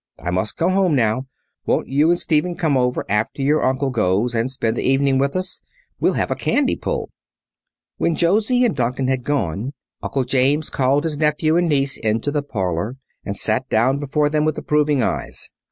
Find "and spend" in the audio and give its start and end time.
4.33-4.75